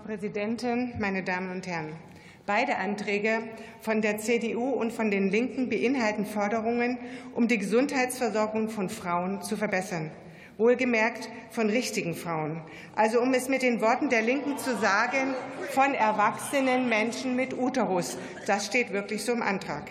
Präsidentin, 0.00 0.94
meine 0.98 1.22
Damen 1.22 1.50
und 1.50 1.66
Herren! 1.66 1.92
Beide 2.46 2.76
Anträge 2.76 3.38
von 3.80 4.02
der 4.02 4.18
CDU 4.18 4.70
und 4.70 4.92
von 4.92 5.10
den 5.10 5.30
Linken 5.30 5.70
beinhalten 5.70 6.26
Forderungen, 6.26 6.98
um 7.34 7.48
die 7.48 7.58
Gesundheitsversorgung 7.58 8.68
von 8.68 8.90
Frauen 8.90 9.42
zu 9.42 9.56
verbessern. 9.56 10.10
Wohlgemerkt 10.58 11.30
von 11.50 11.70
richtigen 11.70 12.14
Frauen. 12.14 12.60
Also 12.94 13.20
um 13.20 13.32
es 13.32 13.48
mit 13.48 13.62
den 13.62 13.80
Worten 13.80 14.10
der 14.10 14.22
Linken 14.22 14.58
zu 14.58 14.76
sagen, 14.76 15.34
von 15.70 15.94
erwachsenen 15.94 16.88
Menschen 16.88 17.34
mit 17.34 17.56
Uterus. 17.56 18.18
Das 18.46 18.66
steht 18.66 18.92
wirklich 18.92 19.24
so 19.24 19.32
im 19.32 19.42
Antrag. 19.42 19.90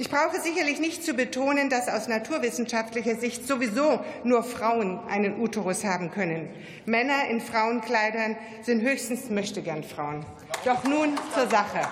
Ich 0.00 0.08
brauche 0.08 0.40
sicherlich 0.40 0.80
nicht 0.80 1.04
zu 1.04 1.12
betonen, 1.12 1.68
dass 1.68 1.86
aus 1.86 2.08
naturwissenschaftlicher 2.08 3.16
Sicht 3.16 3.46
sowieso 3.46 4.02
nur 4.24 4.42
Frauen 4.42 4.98
einen 5.10 5.38
Uterus 5.38 5.84
haben 5.84 6.10
können. 6.10 6.48
Männer 6.86 7.28
in 7.28 7.38
Frauenkleidern 7.42 8.34
sind 8.62 8.80
höchstens 8.80 9.28
möchtegern 9.28 9.84
Frauen. 9.84 10.24
Doch 10.64 10.84
nun 10.84 11.18
zur 11.34 11.48
Sache. 11.48 11.86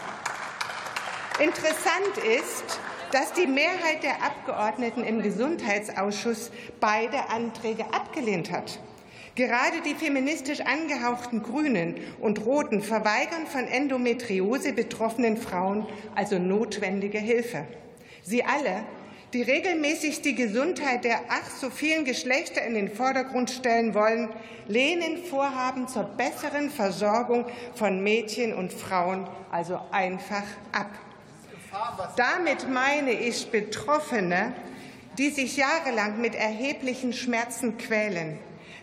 Interessant 1.39 2.17
ist, 2.39 2.81
dass 3.13 3.35
die 3.35 3.47
Mehrheit 3.47 4.03
der 4.03 4.23
Abgeordneten 4.25 5.05
im 5.05 5.21
Gesundheitsausschuss 5.21 6.51
beide 6.81 7.29
Anträge 7.29 7.85
abgelehnt 7.93 8.51
hat. 8.51 8.81
Gerade 9.35 9.83
die 9.85 9.95
feministisch 9.95 10.61
angehauchten 10.63 11.43
Grünen 11.43 11.97
und 12.23 12.47
Roten 12.47 12.81
verweigern 12.81 13.47
von 13.47 13.67
Endometriose 13.67 14.73
betroffenen 14.73 15.37
Frauen 15.37 15.87
also 16.15 16.39
notwendige 16.39 17.19
Hilfe. 17.19 17.67
Sie 18.29 18.45
alle, 18.45 18.85
die 19.33 19.41
regelmäßig 19.41 20.21
die 20.21 20.35
Gesundheit 20.35 21.03
der 21.03 21.21
ach 21.31 21.49
so 21.49 21.71
vielen 21.71 22.05
Geschlechter 22.05 22.63
in 22.63 22.75
den 22.75 22.91
Vordergrund 22.91 23.51
stellen 23.51 23.95
wollen, 23.95 24.29
lehnen 24.67 25.25
Vorhaben 25.25 25.89
zur 25.89 26.03
besseren 26.03 26.69
Versorgung 26.69 27.47
von 27.75 28.03
Mädchen 28.03 28.53
und 28.53 28.71
Frauen 28.71 29.27
also 29.51 29.81
einfach 29.93 30.45
ab. 30.73 30.91
Damit 32.17 32.69
meine 32.69 33.13
ich 33.13 33.51
Betroffene, 33.51 34.53
die 35.17 35.31
sich 35.31 35.57
jahrelang 35.57 36.21
mit 36.21 36.35
erheblichen 36.35 37.15
Schmerzen 37.15 37.79
quälen, 37.79 38.39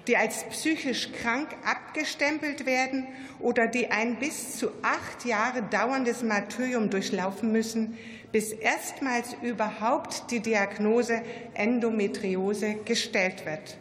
die 0.08 0.18
als 0.18 0.44
psychisch 0.46 1.12
krank 1.12 1.50
abgestempelt 1.64 2.66
werden 2.66 3.08
oder 3.40 3.68
die 3.68 3.92
ein 3.92 4.18
bis 4.18 4.58
zu 4.58 4.70
acht 4.82 5.26
Jahre 5.26 5.64
dauerndes 5.64 6.24
Martyrium 6.24 6.90
durchlaufen 6.90 7.52
müssen, 7.52 7.98
bis 8.32 8.52
erstmals 8.52 9.36
überhaupt 9.42 10.32
die 10.32 10.40
Diagnose 10.40 11.22
Endometriose 11.54 12.76
gestellt 12.86 13.46
wird. 13.46 13.78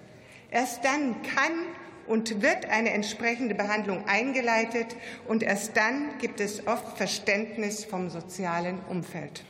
Erst 0.51 0.85
dann 0.85 1.23
kann 1.23 1.53
und 2.07 2.43
wird 2.43 2.67
eine 2.67 2.91
entsprechende 2.91 3.55
Behandlung 3.55 4.07
eingeleitet, 4.07 4.95
und 5.27 5.43
erst 5.43 5.77
dann 5.77 6.19
gibt 6.21 6.41
es 6.41 6.67
oft 6.67 6.97
Verständnis 6.97 7.85
vom 7.85 8.11
sozialen 8.11 8.79
Umfeld. 8.89 9.43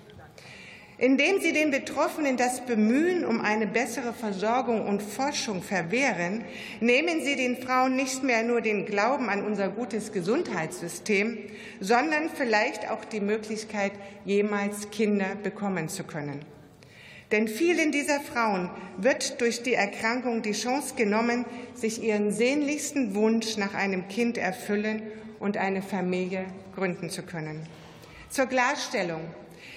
Indem 0.97 1.41
sie 1.41 1.53
den 1.53 1.73
Betroffenen 1.73 2.37
das 2.37 2.65
Bemühen 2.67 3.25
um 3.25 3.41
eine 3.41 3.67
bessere 3.67 4.13
Versorgung 4.13 4.87
und 4.87 5.03
Forschung 5.03 5.61
verwehren, 5.61 6.45
nehmen 6.81 7.21
sie 7.25 7.35
den 7.35 7.57
Frauen 7.57 7.97
nicht 7.97 8.23
mehr 8.23 8.45
nur 8.45 8.61
den 8.61 8.87
Glauben 8.87 9.29
an 9.29 9.45
unser 9.45 9.69
gutes 9.69 10.13
Gesundheitssystem, 10.13 11.39
sondern 11.81 12.31
vielleicht 12.33 12.91
auch 12.91 13.05
die 13.05 13.21
Möglichkeit, 13.21 13.93
jemals 14.25 14.91
Kinder 14.91 15.35
bekommen 15.43 15.89
zu 15.89 16.05
können. 16.05 16.45
Denn 17.33 17.49
vielen 17.49 17.91
dieser 17.91 18.21
Frauen 18.21 18.71
wird 18.97 19.41
durch 19.41 19.65
die 19.65 19.75
Erkrankung 19.75 20.43
die 20.43 20.53
Chance 20.53 20.95
genommen, 20.95 21.45
sich 21.75 22.01
ihren 22.01 22.31
sehnlichsten 22.31 23.17
Wunsch 23.17 23.57
nach 23.57 23.75
einem 23.75 24.07
Kind 24.07 24.39
erfüllen 24.39 25.03
und 25.41 25.57
eine 25.57 25.83
Familie 25.83 26.45
gründen 26.77 27.11
zu 27.11 27.23
können. 27.23 27.67
Zur 28.31 28.47
Klarstellung. 28.47 29.23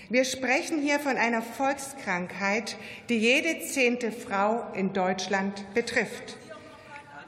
Wir 0.09 0.23
sprechen 0.23 0.81
hier 0.81 0.99
von 0.99 1.17
einer 1.17 1.41
Volkskrankheit, 1.41 2.77
die 3.09 3.17
jede 3.17 3.59
zehnte 3.59 4.11
Frau 4.11 4.65
in 4.73 4.93
Deutschland 4.93 5.65
betrifft. 5.73 6.37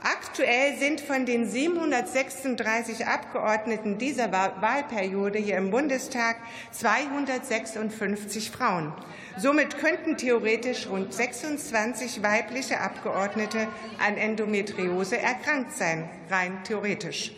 Aktuell 0.01 0.77
sind 0.77 1.01
von 1.01 1.25
den 1.25 1.49
736 1.49 3.05
Abgeordneten 3.05 3.97
dieser 3.97 4.31
Wahlperiode 4.31 5.39
hier 5.39 5.57
im 5.57 5.71
Bundestag 5.71 6.37
256 6.71 8.49
Frauen. 8.49 8.93
Somit 9.37 9.77
könnten 9.77 10.15
theoretisch 10.15 10.87
rund 10.87 11.13
26 11.13 12.23
weibliche 12.23 12.79
Abgeordnete 12.79 13.67
an 13.99 14.15
Endometriose 14.15 15.17
erkrankt 15.17 15.73
sein, 15.73 16.09
rein 16.29 16.63
theoretisch. 16.63 17.33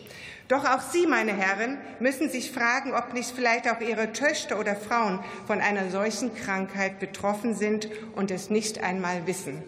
Doch 0.48 0.64
auch 0.64 0.80
Sie, 0.80 1.06
meine 1.06 1.32
Herren, 1.32 1.78
müssen 2.00 2.28
sich 2.28 2.50
fragen, 2.50 2.92
ob 2.94 3.14
nicht 3.14 3.30
vielleicht 3.34 3.70
auch 3.70 3.80
Ihre 3.80 4.12
Töchter 4.12 4.58
oder 4.58 4.76
Frauen 4.76 5.20
von 5.46 5.60
einer 5.60 5.90
solchen 5.90 6.34
Krankheit 6.34 6.98
betroffen 6.98 7.54
sind 7.54 7.88
und 8.16 8.30
es 8.30 8.50
nicht 8.50 8.82
einmal 8.82 9.26
wissen. 9.26 9.62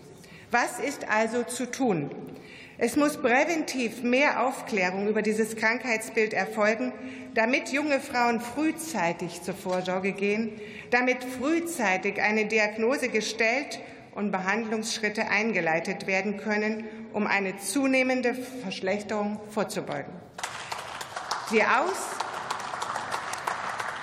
Was 0.50 0.78
ist 0.78 1.08
also 1.08 1.42
zu 1.42 1.70
tun? 1.70 2.10
Es 2.76 2.96
muss 2.96 3.16
präventiv 3.16 4.02
mehr 4.02 4.44
Aufklärung 4.44 5.08
über 5.08 5.22
dieses 5.22 5.54
Krankheitsbild 5.54 6.34
erfolgen, 6.34 6.92
damit 7.34 7.68
junge 7.68 8.00
Frauen 8.00 8.40
frühzeitig 8.40 9.42
zur 9.42 9.54
Vorsorge 9.54 10.12
gehen, 10.12 10.52
damit 10.90 11.22
frühzeitig 11.22 12.20
eine 12.20 12.46
Diagnose 12.46 13.08
gestellt 13.08 13.80
und 14.14 14.32
Behandlungsschritte 14.32 15.28
eingeleitet 15.28 16.06
werden 16.06 16.36
können, 16.36 16.84
um 17.12 17.26
eine 17.26 17.56
zunehmende 17.58 18.34
Verschlechterung 18.34 19.40
vorzubeugen. 19.50 20.12
Die 21.50 21.62
Aus 21.62 22.14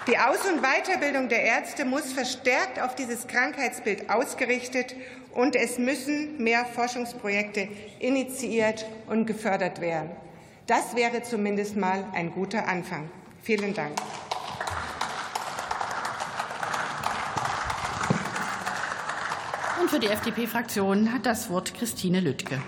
die 0.08 0.18
Aus- 0.18 0.46
und 0.46 0.62
Weiterbildung 0.62 1.30
der 1.30 1.44
Ärzte 1.44 1.86
muss 1.86 2.12
verstärkt 2.12 2.82
auf 2.82 2.96
dieses 2.96 3.28
Krankheitsbild 3.28 4.10
ausgerichtet 4.10 4.96
und 5.34 5.56
es 5.56 5.78
müssen 5.78 6.42
mehr 6.42 6.66
Forschungsprojekte 6.66 7.68
initiiert 8.00 8.86
und 9.08 9.28
gefördert 9.28 9.80
werden. 9.80 10.10
Das 10.66 10.96
wäre 10.96 11.22
zumindest 11.22 11.78
mal 11.78 12.04
ein 12.14 12.32
guter 12.32 12.68
Anfang. 12.68 13.12
Vielen 13.44 13.76
Dank. 13.76 13.94
Und 19.80 19.90
für 19.90 20.00
die 20.00 20.08
FDP-Fraktion 20.08 21.14
hat 21.14 21.28
das 21.28 21.50
Wort 21.50 21.76
Christine 21.76 22.22
Lüttke. 22.22 22.60